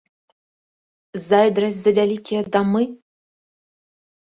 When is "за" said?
1.83-1.91